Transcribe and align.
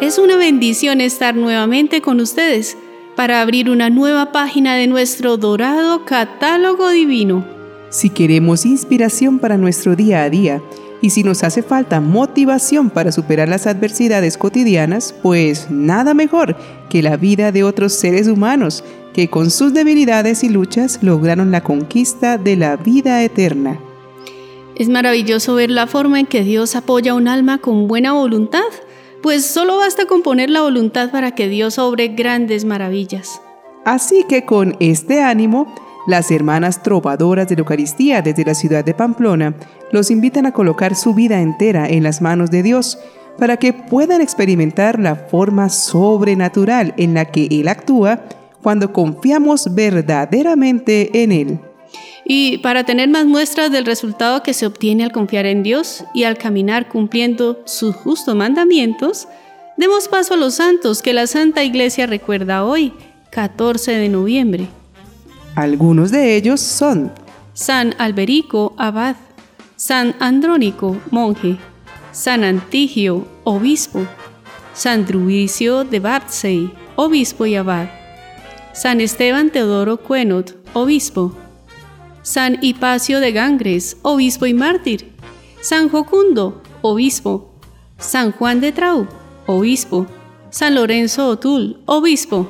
Es 0.00 0.18
una 0.18 0.36
bendición 0.36 1.00
estar 1.00 1.36
nuevamente 1.36 2.02
con 2.02 2.20
ustedes 2.20 2.76
para 3.14 3.40
abrir 3.40 3.70
una 3.70 3.90
nueva 3.90 4.32
página 4.32 4.74
de 4.74 4.86
nuestro 4.86 5.36
dorado 5.36 6.04
catálogo 6.04 6.90
divino. 6.90 7.44
Si 7.90 8.10
queremos 8.10 8.66
inspiración 8.66 9.38
para 9.38 9.56
nuestro 9.56 9.94
día 9.94 10.24
a 10.24 10.30
día 10.30 10.60
y 11.00 11.10
si 11.10 11.22
nos 11.22 11.44
hace 11.44 11.62
falta 11.62 12.00
motivación 12.00 12.90
para 12.90 13.12
superar 13.12 13.48
las 13.48 13.66
adversidades 13.66 14.36
cotidianas, 14.36 15.14
pues 15.22 15.70
nada 15.70 16.12
mejor 16.12 16.56
que 16.90 17.02
la 17.02 17.16
vida 17.16 17.52
de 17.52 17.62
otros 17.62 17.92
seres 17.92 18.26
humanos 18.26 18.82
que 19.12 19.30
con 19.30 19.50
sus 19.50 19.72
debilidades 19.72 20.42
y 20.42 20.48
luchas 20.48 20.98
lograron 21.02 21.52
la 21.52 21.62
conquista 21.62 22.36
de 22.36 22.56
la 22.56 22.76
vida 22.76 23.22
eterna. 23.22 23.78
Es 24.74 24.88
maravilloso 24.88 25.54
ver 25.54 25.70
la 25.70 25.86
forma 25.86 26.18
en 26.18 26.26
que 26.26 26.42
Dios 26.42 26.74
apoya 26.74 27.12
a 27.12 27.14
un 27.14 27.28
alma 27.28 27.58
con 27.58 27.86
buena 27.86 28.12
voluntad, 28.12 28.64
pues 29.24 29.46
solo 29.46 29.78
basta 29.78 30.04
con 30.04 30.20
poner 30.20 30.50
la 30.50 30.60
voluntad 30.60 31.10
para 31.10 31.30
que 31.30 31.48
Dios 31.48 31.78
obre 31.78 32.08
grandes 32.08 32.66
maravillas. 32.66 33.40
Así 33.86 34.26
que 34.28 34.44
con 34.44 34.76
este 34.80 35.22
ánimo, 35.22 35.74
las 36.06 36.30
hermanas 36.30 36.82
trovadoras 36.82 37.48
de 37.48 37.54
la 37.54 37.60
Eucaristía 37.60 38.20
desde 38.20 38.44
la 38.44 38.54
ciudad 38.54 38.84
de 38.84 38.92
Pamplona 38.92 39.54
los 39.92 40.10
invitan 40.10 40.44
a 40.44 40.52
colocar 40.52 40.94
su 40.94 41.14
vida 41.14 41.40
entera 41.40 41.88
en 41.88 42.02
las 42.02 42.20
manos 42.20 42.50
de 42.50 42.62
Dios 42.62 42.98
para 43.38 43.56
que 43.56 43.72
puedan 43.72 44.20
experimentar 44.20 45.00
la 45.00 45.16
forma 45.16 45.70
sobrenatural 45.70 46.92
en 46.98 47.14
la 47.14 47.24
que 47.24 47.48
Él 47.50 47.68
actúa 47.68 48.20
cuando 48.62 48.92
confiamos 48.92 49.74
verdaderamente 49.74 51.22
en 51.22 51.32
Él. 51.32 51.60
Y 52.24 52.58
para 52.58 52.84
tener 52.84 53.08
más 53.08 53.26
muestras 53.26 53.70
del 53.70 53.84
resultado 53.84 54.42
que 54.42 54.54
se 54.54 54.66
obtiene 54.66 55.04
al 55.04 55.12
confiar 55.12 55.44
en 55.44 55.62
Dios 55.62 56.04
y 56.14 56.24
al 56.24 56.38
caminar 56.38 56.88
cumpliendo 56.88 57.60
sus 57.66 57.94
justos 57.94 58.34
mandamientos, 58.34 59.28
demos 59.76 60.08
paso 60.08 60.34
a 60.34 60.38
los 60.38 60.54
santos 60.54 61.02
que 61.02 61.12
la 61.12 61.26
Santa 61.26 61.62
Iglesia 61.62 62.06
recuerda 62.06 62.64
hoy, 62.64 62.94
14 63.30 63.92
de 63.92 64.08
noviembre. 64.08 64.68
Algunos 65.54 66.10
de 66.10 66.36
ellos 66.36 66.60
son 66.60 67.12
San 67.52 67.94
Alberico, 67.98 68.74
abad, 68.78 69.16
San 69.76 70.14
Andrónico, 70.18 70.96
monje, 71.10 71.58
San 72.10 72.42
Antigio, 72.42 73.26
obispo, 73.44 74.06
San 74.72 75.04
Druicio 75.04 75.84
de 75.84 76.00
Bartsey, 76.00 76.72
obispo 76.96 77.44
y 77.44 77.54
abad, 77.56 77.88
San 78.72 79.00
Esteban 79.00 79.50
Teodoro 79.50 79.98
Cuenot, 79.98 80.56
obispo, 80.72 81.36
San 82.24 82.56
Hipacio 82.62 83.20
de 83.20 83.32
Gangres, 83.32 83.98
obispo 84.00 84.46
y 84.46 84.54
mártir, 84.54 85.12
San 85.60 85.90
Jocundo, 85.90 86.62
obispo, 86.80 87.52
San 87.98 88.32
Juan 88.32 88.62
de 88.62 88.72
Trau, 88.72 89.06
obispo, 89.46 90.06
San 90.48 90.74
Lorenzo 90.74 91.28
Otul, 91.28 91.82
obispo, 91.84 92.48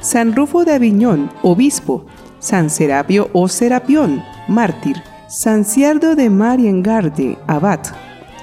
San 0.00 0.34
Rufo 0.34 0.64
de 0.64 0.72
Aviñón, 0.72 1.30
obispo, 1.42 2.06
San 2.38 2.70
Serapio 2.70 3.28
o 3.34 3.48
Serapión, 3.48 4.22
mártir, 4.48 4.96
San 5.28 5.66
Ciardo 5.66 6.16
de 6.16 6.30
Mariengarde, 6.30 7.36
abad, 7.46 7.80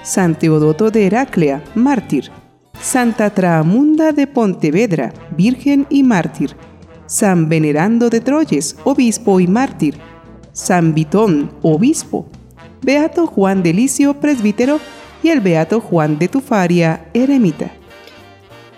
San 0.03 0.38
Teodoto 0.38 0.92
de 0.92 1.08
Heraclea, 1.08 1.64
mártir, 1.73 2.30
Santa 2.80 3.31
Traamunda 3.31 4.12
de 4.12 4.28
Pontevedra, 4.28 5.14
virgen 5.36 5.88
y 5.90 6.03
mártir, 6.03 6.56
San 7.08 7.50
Venerando 7.50 8.12
de 8.12 8.22
Troyes, 8.22 8.75
obispo 8.84 9.40
y 9.40 9.47
mártir, 9.47 9.97
San 10.60 10.94
Vitón, 10.94 11.52
obispo, 11.62 12.26
Beato 12.82 13.26
Juan 13.28 13.64
de 13.64 13.74
Licio, 13.74 14.20
presbítero, 14.20 14.82
y 15.24 15.30
el 15.30 15.40
Beato 15.40 15.80
Juan 15.80 16.20
de 16.20 16.28
Tufaria, 16.28 17.10
eremita. 17.14 17.72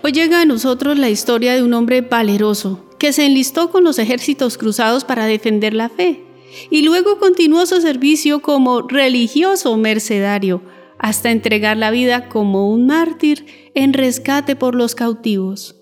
Hoy 0.04 0.12
llega 0.12 0.40
a 0.40 0.44
nosotros 0.44 0.96
la 0.96 1.10
historia 1.10 1.54
de 1.54 1.62
un 1.62 1.74
hombre 1.74 2.00
valeroso 2.00 2.86
que 3.00 3.12
se 3.12 3.26
enlistó 3.26 3.72
con 3.72 3.82
los 3.82 3.98
ejércitos 3.98 4.58
cruzados 4.58 5.04
para 5.04 5.26
defender 5.26 5.74
la 5.74 5.88
fe 5.88 6.22
y 6.70 6.82
luego 6.82 7.18
continuó 7.18 7.66
su 7.66 7.80
servicio 7.80 8.42
como 8.42 8.82
religioso 8.82 9.76
mercedario 9.76 10.62
hasta 11.00 11.32
entregar 11.32 11.76
la 11.76 11.90
vida 11.90 12.28
como 12.28 12.70
un 12.70 12.86
mártir 12.86 13.44
en 13.74 13.92
rescate 13.92 14.54
por 14.54 14.76
los 14.76 14.94
cautivos. 14.94 15.76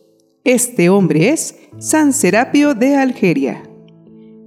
Este 0.44 0.88
hombre 0.88 1.28
es 1.28 1.56
San 1.78 2.14
Serapio 2.14 2.72
de 2.72 2.96
Algeria. 2.96 3.69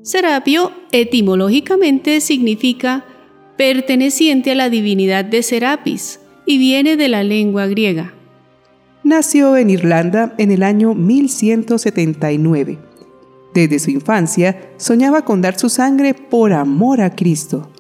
Serapio 0.04 0.74
etimológicamente 0.92 2.20
significa 2.20 3.06
perteneciente 3.58 4.52
a 4.52 4.56
la 4.56 4.70
divinidad 4.70 5.24
de 5.24 5.42
Serapis 5.44 6.20
y 6.46 6.58
viene 6.58 6.98
de 6.98 7.08
la 7.08 7.24
lengua 7.24 7.68
griega. 7.68 8.14
Nació 9.06 9.56
en 9.56 9.70
Irlanda 9.70 10.36
en 10.38 10.52
el 10.52 10.62
año 10.62 10.94
1179. 10.94 12.80
Desde 13.54 13.80
su 13.80 13.92
infancia 13.92 14.74
soñaba 14.76 15.24
con 15.24 15.42
dar 15.42 15.58
su 15.58 15.70
sangre 15.70 16.14
por 16.14 16.52
amor 16.52 17.00
a 17.00 17.16
Cristo. 17.16 17.72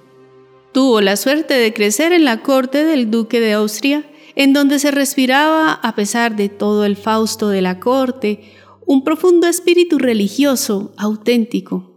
Tuvo 0.72 1.01
la 1.01 1.17
suerte 1.17 1.56
de 1.56 1.73
crecer 1.73 2.13
en 2.13 2.23
la 2.23 2.41
corte 2.41 2.85
del 2.85 3.12
duque 3.12 3.41
de 3.41 3.51
Austria, 3.51 4.06
en 4.35 4.53
donde 4.53 4.79
se 4.79 4.91
respiraba, 4.91 5.73
a 5.73 5.94
pesar 5.94 6.38
de 6.38 6.47
todo 6.47 6.85
el 6.85 6.95
fausto 6.95 7.50
de 7.50 7.62
la 7.62 7.81
corte, 7.81 8.39
un 8.85 9.03
profundo 9.03 9.47
espíritu 9.47 10.00
religioso 10.00 10.94
auténtico. 10.97 11.92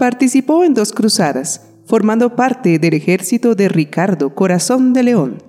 Participó 0.00 0.64
en 0.64 0.72
dos 0.72 0.94
cruzadas, 0.94 1.60
formando 1.84 2.34
parte 2.34 2.78
del 2.78 2.94
ejército 2.94 3.54
de 3.54 3.68
Ricardo 3.68 4.34
Corazón 4.34 4.94
de 4.94 5.02
León. 5.02 5.42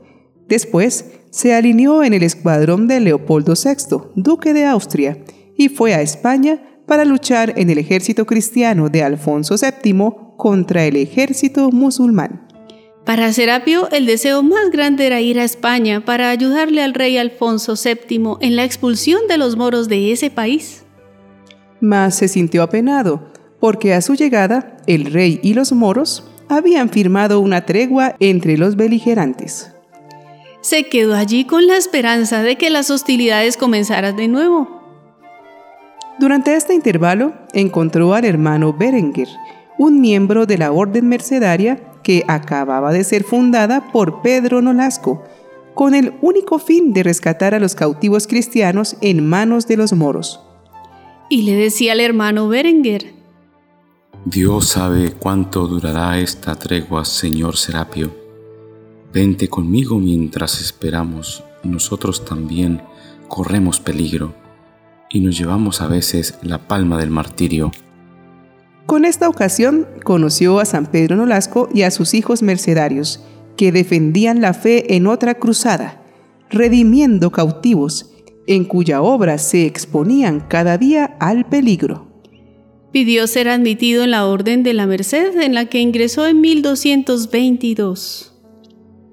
Después 0.50 1.06
se 1.30 1.56
alineó 1.56 2.04
en 2.04 2.12
el 2.12 2.22
escuadrón 2.22 2.86
de 2.86 3.00
Leopoldo 3.00 3.54
VI, 3.54 4.12
duque 4.16 4.54
de 4.54 4.66
Austria, 4.66 5.24
y 5.56 5.70
fue 5.70 5.94
a 5.94 6.02
España 6.02 6.62
para 6.86 7.06
luchar 7.06 7.54
en 7.56 7.70
el 7.70 7.78
ejército 7.78 8.26
cristiano 8.26 8.90
de 8.90 9.04
Alfonso 9.04 9.56
VII 9.56 10.36
contra 10.36 10.84
el 10.84 10.98
ejército 10.98 11.72
musulmán. 11.72 12.46
Para 13.06 13.32
Serapio, 13.32 13.90
el 13.92 14.06
deseo 14.06 14.44
más 14.44 14.70
grande 14.70 15.08
era 15.08 15.22
ir 15.22 15.40
a 15.40 15.46
España 15.46 16.04
para 16.04 16.30
ayudarle 16.30 16.84
al 16.84 16.94
rey 16.94 17.18
Alfonso 17.18 17.76
VII 17.82 18.36
en 18.42 18.58
la 18.58 18.66
expulsión 18.66 19.22
de 19.30 19.38
los 19.38 19.56
moros 19.56 19.88
de 19.88 20.12
ese 20.12 20.30
país. 20.30 20.84
Mas 21.80 22.16
se 22.16 22.28
sintió 22.28 22.64
apenado 22.64 23.31
porque 23.62 23.94
a 23.94 24.02
su 24.02 24.16
llegada 24.16 24.76
el 24.88 25.06
rey 25.06 25.40
y 25.42 25.54
los 25.54 25.72
moros 25.72 26.28
habían 26.50 26.90
firmado 26.90 27.40
una 27.40 27.66
tregua 27.66 28.16
entre 28.20 28.58
los 28.58 28.76
beligerantes. 28.76 29.72
Se 30.60 30.90
quedó 30.90 31.16
allí 31.16 31.46
con 31.46 31.66
la 31.68 31.78
esperanza 31.78 32.44
de 32.44 32.58
que 32.58 32.70
las 32.70 32.90
hostilidades 32.90 33.56
comenzaran 33.56 34.18
de 34.18 34.28
nuevo. 34.28 34.82
Durante 36.20 36.56
este 36.56 36.74
intervalo 36.74 37.34
encontró 37.54 38.14
al 38.14 38.26
hermano 38.26 38.74
Berenguer, 38.74 39.30
un 39.78 40.02
miembro 40.02 40.46
de 40.46 40.58
la 40.58 40.72
orden 40.72 41.08
mercedaria 41.08 41.80
que 42.04 42.24
acababa 42.28 42.92
de 42.92 43.04
ser 43.04 43.24
fundada 43.24 43.92
por 43.92 44.22
Pedro 44.22 44.62
Nolasco, 44.62 45.24
con 45.74 45.96
el 45.96 46.14
único 46.22 46.60
fin 46.60 46.94
de 46.94 47.04
rescatar 47.04 47.54
a 47.56 47.60
los 47.60 47.76
cautivos 47.76 48.28
cristianos 48.28 48.98
en 49.02 49.26
manos 49.26 49.68
de 49.68 49.78
los 49.78 49.94
moros. 49.94 50.42
Y 51.30 51.44
le 51.44 51.56
decía 51.56 51.94
al 51.94 52.02
hermano 52.02 52.50
Berenguer, 52.50 53.21
Dios 54.26 54.68
sabe 54.68 55.14
cuánto 55.14 55.66
durará 55.66 56.20
esta 56.20 56.54
tregua, 56.54 57.06
señor 57.06 57.58
Serapio. 57.58 58.16
Vente 59.12 59.48
conmigo 59.48 59.98
mientras 59.98 60.62
esperamos. 60.62 61.44
Nosotros 61.64 62.24
también 62.24 62.84
corremos 63.28 63.80
peligro 63.80 64.36
y 65.10 65.22
nos 65.22 65.36
llevamos 65.36 65.82
a 65.82 65.88
veces 65.88 66.38
la 66.44 66.68
palma 66.68 67.00
del 67.00 67.10
martirio. 67.10 67.72
Con 68.86 69.06
esta 69.06 69.28
ocasión 69.28 69.88
conoció 70.04 70.60
a 70.60 70.66
San 70.66 70.86
Pedro 70.86 71.16
Nolasco 71.16 71.68
y 71.74 71.82
a 71.82 71.90
sus 71.90 72.14
hijos 72.14 72.44
mercedarios, 72.44 73.24
que 73.58 73.72
defendían 73.72 74.40
la 74.40 74.54
fe 74.54 74.96
en 74.96 75.08
otra 75.08 75.34
cruzada, 75.34 76.00
redimiendo 76.52 77.32
cautivos, 77.32 78.12
en 78.46 78.66
cuya 78.66 79.02
obra 79.02 79.40
se 79.40 79.66
exponían 79.66 80.42
cada 80.42 80.78
día 80.78 81.18
al 81.20 81.46
peligro. 81.48 82.11
Pidió 82.92 83.26
ser 83.28 83.48
admitido 83.48 84.04
en 84.04 84.12
la 84.12 84.26
Orden 84.26 84.64
de 84.64 84.74
la 84.74 84.86
Merced, 84.86 85.40
en 85.40 85.54
la 85.54 85.66
que 85.66 85.80
ingresó 85.80 86.28
en 86.28 86.42
1222. 86.42 88.34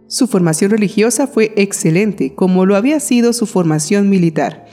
Su 0.08 0.26
formación 0.26 0.70
religiosa 0.70 1.26
fue 1.26 1.52
excelente, 1.56 2.34
como 2.34 2.66
lo 2.66 2.75
había 2.75 2.98
sido 2.98 3.32
su 3.32 3.46
formación 3.46 4.10
militar, 4.10 4.66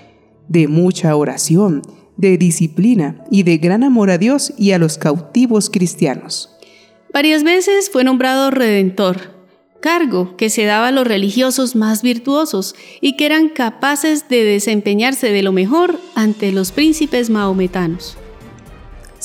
de 0.47 0.67
mucha 0.67 1.15
oración, 1.15 1.83
de 2.17 2.37
disciplina 2.37 3.23
y 3.29 3.43
de 3.43 3.57
gran 3.57 3.83
amor 3.83 4.09
a 4.09 4.17
Dios 4.17 4.53
y 4.57 4.71
a 4.71 4.79
los 4.79 4.97
cautivos 4.97 5.69
cristianos. 5.69 6.49
Varias 7.13 7.43
veces 7.43 7.89
fue 7.91 8.03
nombrado 8.03 8.49
redentor, 8.49 9.35
cargo 9.81 10.35
que 10.35 10.49
se 10.49 10.65
daba 10.65 10.87
a 10.87 10.91
los 10.91 11.05
religiosos 11.05 11.75
más 11.75 12.01
virtuosos 12.01 12.73
y 13.01 13.17
que 13.17 13.27
eran 13.27 13.49
capaces 13.49 14.27
de 14.29 14.43
desempeñarse 14.43 15.31
de 15.31 15.43
lo 15.43 15.51
mejor 15.51 15.99
ante 16.15 16.51
los 16.51 16.71
príncipes 16.71 17.29
mahometanos. 17.29 18.17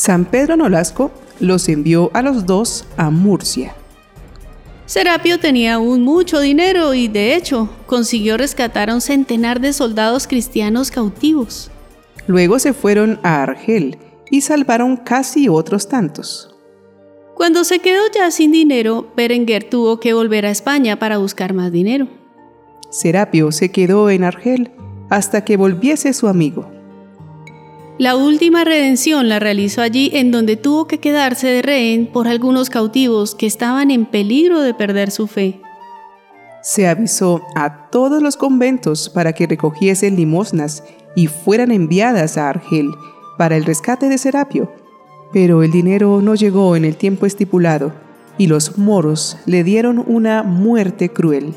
San 0.01 0.25
Pedro 0.25 0.57
Nolasco 0.57 1.11
los 1.41 1.69
envió 1.69 2.11
a 2.15 2.23
los 2.23 2.47
dos 2.47 2.87
a 2.97 3.11
Murcia. 3.11 3.75
Serapio 4.87 5.39
tenía 5.39 5.75
aún 5.75 6.01
mucho 6.05 6.41
dinero 6.41 6.95
y, 6.95 7.07
de 7.07 7.35
hecho, 7.35 7.69
consiguió 7.85 8.39
rescatar 8.39 8.89
a 8.89 8.95
un 8.95 9.03
centenar 9.03 9.61
de 9.61 9.75
soldados 9.75 10.27
cristianos 10.27 10.91
cautivos. 10.91 11.71
Luego 12.27 12.59
se 12.59 12.73
fueron 12.73 13.21
a 13.23 13.43
Argel 13.43 13.99
y 14.31 14.41
salvaron 14.41 14.97
casi 14.97 15.51
otros 15.51 15.87
tantos. 15.87 16.57
Cuando 17.35 17.63
se 17.63 17.81
quedó 17.81 18.01
ya 18.11 18.31
sin 18.31 18.53
dinero, 18.53 19.13
Berenguer 19.15 19.65
tuvo 19.65 20.01
que 20.01 20.15
volver 20.15 20.47
a 20.47 20.51
España 20.51 20.99
para 20.99 21.19
buscar 21.19 21.53
más 21.53 21.73
dinero. 21.73 22.09
Serapio 22.89 23.53
se 23.53 23.71
quedó 23.71 24.09
en 24.09 24.25
Argel 24.25 24.71
hasta 25.11 25.45
que 25.45 25.59
volviese 25.59 26.15
su 26.15 26.27
amigo. 26.27 26.70
La 28.01 28.17
última 28.17 28.65
redención 28.65 29.29
la 29.29 29.41
realizó 29.41 29.83
allí 29.83 30.11
en 30.15 30.31
donde 30.31 30.57
tuvo 30.57 30.87
que 30.87 31.01
quedarse 31.01 31.49
de 31.49 31.61
rehén 31.61 32.07
por 32.07 32.29
algunos 32.29 32.71
cautivos 32.71 33.35
que 33.35 33.45
estaban 33.45 33.91
en 33.91 34.07
peligro 34.07 34.63
de 34.63 34.73
perder 34.73 35.11
su 35.11 35.27
fe. 35.27 35.61
Se 36.63 36.89
avisó 36.89 37.43
a 37.55 37.91
todos 37.91 38.23
los 38.23 38.39
conventos 38.39 39.11
para 39.11 39.35
que 39.35 39.47
recogiesen 39.47 40.17
limosnas 40.17 40.83
y 41.15 41.27
fueran 41.27 41.73
enviadas 41.73 42.39
a 42.39 42.49
Argel 42.49 42.89
para 43.37 43.59
el 43.59 43.67
rescate 43.67 44.09
de 44.09 44.17
Serapio, 44.17 44.73
pero 45.31 45.63
el 45.63 45.71
dinero 45.71 46.23
no 46.23 46.35
llegó 46.35 46.77
en 46.77 46.87
el 46.87 46.97
tiempo 46.97 47.27
estipulado 47.27 47.93
y 48.39 48.47
los 48.47 48.79
moros 48.79 49.37
le 49.45 49.63
dieron 49.63 50.03
una 50.07 50.43
muerte 50.43 51.11
cruel. 51.11 51.53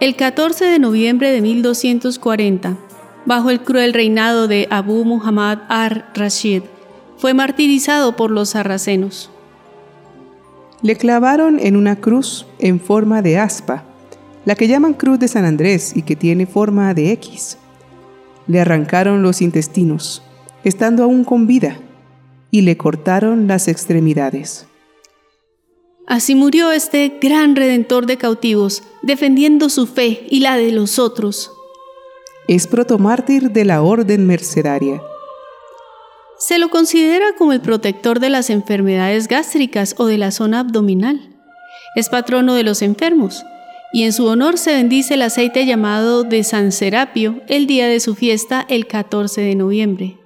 El 0.00 0.16
14 0.16 0.64
de 0.64 0.78
noviembre 0.78 1.30
de 1.30 1.42
1240, 1.42 2.78
bajo 3.26 3.50
el 3.50 3.60
cruel 3.60 3.92
reinado 3.92 4.48
de 4.48 4.66
Abu 4.70 5.04
Muhammad 5.04 5.60
ar-Rashid, 5.68 6.62
fue 7.16 7.34
martirizado 7.34 8.16
por 8.16 8.30
los 8.30 8.50
sarracenos. 8.50 9.30
Le 10.82 10.96
clavaron 10.96 11.60
en 11.60 11.76
una 11.76 11.96
cruz 11.96 12.46
en 12.58 12.80
forma 12.80 13.22
de 13.22 13.38
aspa, 13.38 13.84
la 14.44 14.56
que 14.56 14.66
llaman 14.66 14.94
Cruz 14.94 15.20
de 15.20 15.28
San 15.28 15.44
Andrés 15.44 15.96
y 15.96 16.02
que 16.02 16.16
tiene 16.16 16.46
forma 16.46 16.92
de 16.94 17.12
X. 17.12 17.58
Le 18.48 18.60
arrancaron 18.60 19.22
los 19.22 19.40
intestinos, 19.40 20.22
estando 20.64 21.04
aún 21.04 21.22
con 21.22 21.46
vida, 21.46 21.78
y 22.50 22.62
le 22.62 22.76
cortaron 22.76 23.46
las 23.46 23.68
extremidades. 23.68 24.66
Así 26.08 26.34
murió 26.34 26.72
este 26.72 27.18
gran 27.20 27.54
redentor 27.54 28.06
de 28.06 28.18
cautivos, 28.18 28.82
defendiendo 29.02 29.68
su 29.68 29.86
fe 29.86 30.26
y 30.28 30.40
la 30.40 30.56
de 30.56 30.72
los 30.72 30.98
otros 30.98 31.52
es 32.48 32.66
protomártir 32.66 33.50
de 33.50 33.64
la 33.64 33.82
Orden 33.82 34.26
Mercedaria. 34.26 35.02
Se 36.38 36.58
lo 36.58 36.70
considera 36.70 37.26
como 37.38 37.52
el 37.52 37.60
protector 37.60 38.18
de 38.18 38.30
las 38.30 38.50
enfermedades 38.50 39.28
gástricas 39.28 39.94
o 39.98 40.06
de 40.06 40.18
la 40.18 40.32
zona 40.32 40.60
abdominal. 40.60 41.20
Es 41.94 42.08
patrono 42.08 42.54
de 42.54 42.64
los 42.64 42.82
enfermos 42.82 43.44
y 43.92 44.02
en 44.04 44.12
su 44.12 44.26
honor 44.26 44.58
se 44.58 44.72
bendice 44.72 45.14
el 45.14 45.22
aceite 45.22 45.66
llamado 45.66 46.24
de 46.24 46.42
San 46.42 46.72
Serapio 46.72 47.40
el 47.46 47.66
día 47.66 47.86
de 47.86 48.00
su 48.00 48.14
fiesta 48.14 48.66
el 48.68 48.86
14 48.86 49.40
de 49.40 49.54
noviembre. 49.54 50.18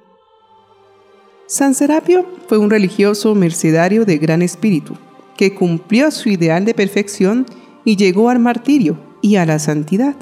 San 1.49 1.75
Serapio 1.75 2.27
fue 2.49 2.59
un 2.59 2.71
religioso 2.71 3.35
mercedario 3.35 4.05
de 4.05 4.19
gran 4.19 4.41
espíritu 4.41 4.97
que 5.37 5.55
cumplió 5.55 6.11
su 6.11 6.31
ideal 6.31 6.65
de 6.65 6.75
perfección 6.75 7.47
y 7.85 7.97
llegó 7.97 8.31
al 8.31 8.39
martirio 8.39 8.99
y 9.21 9.37
a 9.37 9.45
la 9.45 9.59
santidad 9.59 10.17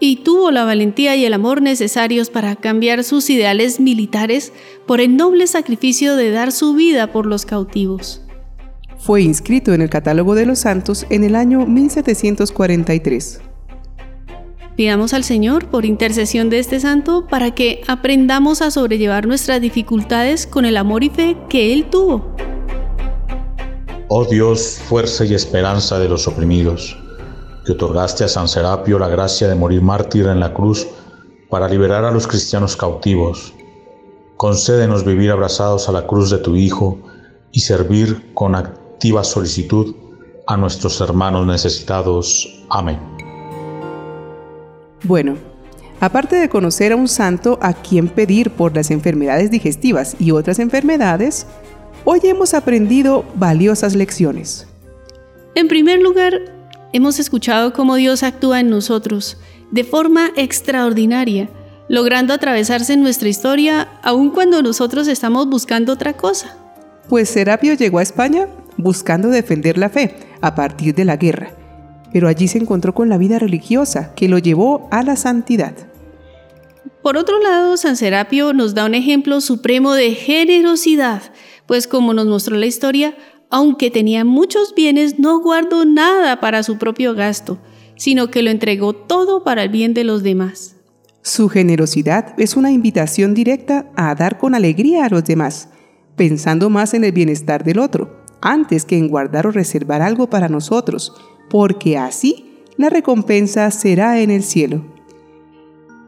y 0.00 0.16
tuvo 0.16 0.50
la 0.50 0.64
valentía 0.64 1.16
y 1.16 1.24
el 1.24 1.34
amor 1.34 1.62
necesarios 1.62 2.30
para 2.30 2.56
cambiar 2.56 3.04
sus 3.04 3.30
ideales 3.30 3.80
militares 3.80 4.52
por 4.86 5.00
el 5.00 5.16
noble 5.16 5.46
sacrificio 5.46 6.16
de 6.16 6.30
dar 6.30 6.52
su 6.52 6.74
vida 6.74 7.12
por 7.12 7.26
los 7.26 7.46
cautivos. 7.46 8.20
Fue 8.98 9.22
inscrito 9.22 9.72
en 9.72 9.82
el 9.82 9.90
catálogo 9.90 10.34
de 10.34 10.46
los 10.46 10.60
santos 10.60 11.06
en 11.10 11.24
el 11.24 11.34
año 11.34 11.66
1743. 11.66 13.40
Pidamos 14.76 15.14
al 15.14 15.22
Señor 15.22 15.68
por 15.68 15.84
intercesión 15.84 16.50
de 16.50 16.58
este 16.58 16.80
santo 16.80 17.26
para 17.28 17.54
que 17.54 17.82
aprendamos 17.86 18.60
a 18.60 18.72
sobrellevar 18.72 19.26
nuestras 19.26 19.60
dificultades 19.60 20.46
con 20.46 20.64
el 20.64 20.76
amor 20.76 21.04
y 21.04 21.10
fe 21.10 21.36
que 21.48 21.72
Él 21.72 21.86
tuvo. 21.90 22.34
Oh 24.08 24.24
Dios, 24.24 24.80
fuerza 24.88 25.24
y 25.24 25.34
esperanza 25.34 25.98
de 25.98 26.08
los 26.08 26.26
oprimidos 26.26 26.96
que 27.64 27.72
otorgaste 27.72 28.24
a 28.24 28.28
San 28.28 28.48
Serapio 28.48 28.98
la 28.98 29.08
gracia 29.08 29.48
de 29.48 29.54
morir 29.54 29.82
mártir 29.82 30.26
en 30.26 30.40
la 30.40 30.52
cruz 30.52 30.86
para 31.48 31.68
liberar 31.68 32.04
a 32.04 32.10
los 32.10 32.26
cristianos 32.26 32.76
cautivos. 32.76 33.54
Concédenos 34.36 35.04
vivir 35.04 35.30
abrazados 35.30 35.88
a 35.88 35.92
la 35.92 36.06
cruz 36.06 36.30
de 36.30 36.38
tu 36.38 36.56
Hijo 36.56 36.98
y 37.52 37.60
servir 37.60 38.32
con 38.34 38.54
activa 38.54 39.24
solicitud 39.24 39.94
a 40.46 40.56
nuestros 40.56 41.00
hermanos 41.00 41.46
necesitados. 41.46 42.48
Amén. 42.68 42.98
Bueno, 45.04 45.36
aparte 46.00 46.36
de 46.36 46.48
conocer 46.48 46.92
a 46.92 46.96
un 46.96 47.08
santo 47.08 47.58
a 47.62 47.72
quien 47.72 48.08
pedir 48.08 48.50
por 48.50 48.74
las 48.74 48.90
enfermedades 48.90 49.50
digestivas 49.50 50.16
y 50.18 50.32
otras 50.32 50.58
enfermedades, 50.58 51.46
hoy 52.04 52.20
hemos 52.24 52.54
aprendido 52.54 53.24
valiosas 53.36 53.94
lecciones. 53.94 54.66
En 55.54 55.68
primer 55.68 56.02
lugar, 56.02 56.40
hemos 56.94 57.18
escuchado 57.18 57.72
cómo 57.72 57.96
Dios 57.96 58.22
actúa 58.22 58.60
en 58.60 58.70
nosotros 58.70 59.36
de 59.72 59.82
forma 59.82 60.30
extraordinaria, 60.36 61.50
logrando 61.88 62.32
atravesarse 62.32 62.92
en 62.92 63.02
nuestra 63.02 63.28
historia 63.28 63.88
aun 64.02 64.30
cuando 64.30 64.62
nosotros 64.62 65.08
estamos 65.08 65.48
buscando 65.48 65.92
otra 65.92 66.12
cosa. 66.12 66.56
Pues 67.08 67.28
Serapio 67.28 67.74
llegó 67.74 67.98
a 67.98 68.02
España 68.02 68.46
buscando 68.76 69.28
defender 69.28 69.76
la 69.76 69.88
fe 69.88 70.14
a 70.40 70.54
partir 70.54 70.94
de 70.94 71.04
la 71.04 71.16
guerra, 71.16 71.50
pero 72.12 72.28
allí 72.28 72.46
se 72.46 72.58
encontró 72.58 72.94
con 72.94 73.08
la 73.08 73.18
vida 73.18 73.40
religiosa 73.40 74.14
que 74.14 74.28
lo 74.28 74.38
llevó 74.38 74.86
a 74.92 75.02
la 75.02 75.16
santidad. 75.16 75.74
Por 77.02 77.16
otro 77.16 77.40
lado, 77.40 77.76
San 77.76 77.96
Serapio 77.96 78.52
nos 78.52 78.72
da 78.72 78.84
un 78.84 78.94
ejemplo 78.94 79.40
supremo 79.40 79.94
de 79.94 80.12
generosidad, 80.12 81.22
pues 81.66 81.88
como 81.88 82.14
nos 82.14 82.26
mostró 82.26 82.56
la 82.56 82.66
historia, 82.66 83.16
aunque 83.54 83.88
tenía 83.88 84.24
muchos 84.24 84.74
bienes, 84.74 85.20
no 85.20 85.38
guardó 85.38 85.84
nada 85.84 86.40
para 86.40 86.64
su 86.64 86.76
propio 86.76 87.14
gasto, 87.14 87.60
sino 87.94 88.28
que 88.28 88.42
lo 88.42 88.50
entregó 88.50 88.94
todo 88.94 89.44
para 89.44 89.62
el 89.62 89.68
bien 89.68 89.94
de 89.94 90.02
los 90.02 90.24
demás. 90.24 90.74
Su 91.22 91.48
generosidad 91.48 92.34
es 92.36 92.56
una 92.56 92.72
invitación 92.72 93.32
directa 93.32 93.92
a 93.94 94.12
dar 94.16 94.38
con 94.38 94.56
alegría 94.56 95.04
a 95.04 95.08
los 95.08 95.22
demás, 95.22 95.68
pensando 96.16 96.68
más 96.68 96.94
en 96.94 97.04
el 97.04 97.12
bienestar 97.12 97.62
del 97.62 97.78
otro, 97.78 98.24
antes 98.40 98.84
que 98.84 98.98
en 98.98 99.06
guardar 99.06 99.46
o 99.46 99.52
reservar 99.52 100.02
algo 100.02 100.28
para 100.28 100.48
nosotros, 100.48 101.12
porque 101.48 101.96
así 101.96 102.56
la 102.76 102.90
recompensa 102.90 103.70
será 103.70 104.20
en 104.20 104.32
el 104.32 104.42
cielo. 104.42 104.84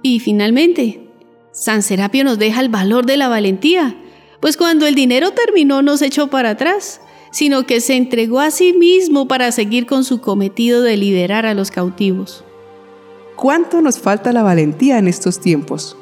Y 0.03 0.19
finalmente, 0.19 1.07
San 1.53 1.85
Serapio 1.85 2.25
nos 2.25 2.41
deja 2.41 2.61
el 2.61 2.71
valor 2.71 3.07
de 3.07 3.17
la 3.17 3.29
valentía, 3.29 3.97
pues 4.41 4.57
cuando 4.57 4.85
el 4.85 4.97
dinero 4.97 5.31
terminó 5.31 5.81
nos 5.83 6.03
echó 6.03 6.27
para 6.27 6.51
atrás 6.51 7.03
sino 7.37 7.67
que 7.67 7.83
se 7.83 7.97
entregó 7.97 8.41
a 8.41 8.51
sí 8.51 8.73
mismo 8.73 9.29
para 9.29 9.53
seguir 9.53 9.85
con 9.85 10.05
su 10.05 10.23
cometido 10.23 10.81
de 10.81 10.97
liberar 10.97 11.45
a 11.45 11.53
los 11.53 11.71
cautivos. 11.71 12.43
¿Cuánto 13.37 13.83
nos 13.83 13.99
falta 13.99 14.33
la 14.33 14.43
valentía 14.43 14.97
en 14.97 15.07
estos 15.07 15.39
tiempos? 15.39 15.99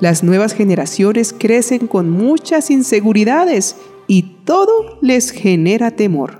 Las 0.00 0.24
nuevas 0.24 0.54
generaciones 0.54 1.34
crecen 1.38 1.86
con 1.86 2.08
muchas 2.08 2.70
inseguridades 2.70 3.76
y 4.06 4.22
todo 4.46 4.98
les 5.02 5.32
genera 5.32 5.90
temor. 5.90 6.38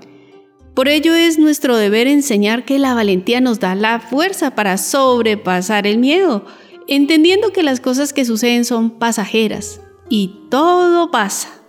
Por 0.73 0.87
ello 0.87 1.13
es 1.13 1.37
nuestro 1.37 1.77
deber 1.77 2.07
enseñar 2.07 2.65
que 2.65 2.79
la 2.79 2.95
valentía 2.95 3.41
nos 3.41 3.59
da 3.59 3.75
la 3.75 3.99
fuerza 3.99 4.55
para 4.55 4.79
sobrepasar 4.79 5.85
el 5.85 5.99
miedo, 5.99 6.45
entendiendo 6.87 7.53
que 7.53 7.61
las 7.61 7.79
cosas 7.79 8.11
que 8.11 8.25
suceden 8.25 8.65
son 8.65 8.89
pasajeras 8.89 9.81
y 10.09 10.47
todo 10.49 11.11
pasa. 11.11 11.60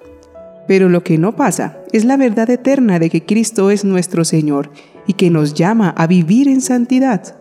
Pero 0.73 0.89
lo 0.89 1.05
que 1.05 1.19
no 1.19 1.37
pasa 1.37 1.77
es 1.93 2.07
la 2.07 2.17
verdad 2.17 2.49
eterna 2.49 2.99
de 2.99 3.11
que 3.11 3.27
Cristo 3.27 3.71
es 3.71 3.85
nuestro 3.85 4.25
Señor 4.25 4.71
y 5.07 5.13
que 5.13 5.29
nos 5.29 5.53
llama 5.53 5.91
a 5.91 6.07
vivir 6.07 6.49
en 6.49 6.63
santidad. 6.63 7.37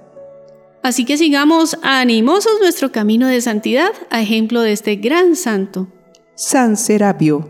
Así 0.83 1.05
que 1.05 1.15
sigamos 1.15 1.77
animosos 1.81 2.51
nuestro 2.59 2.91
camino 2.91 3.27
de 3.27 3.39
santidad 3.39 3.91
a 4.09 4.21
ejemplo 4.21 4.59
de 4.59 4.73
este 4.73 4.97
gran 4.97 5.37
santo. 5.37 5.87
San 6.35 6.75
Serapio, 6.75 7.47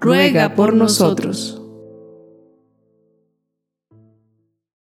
ruega 0.00 0.56
por 0.56 0.74
nosotros. 0.74 1.62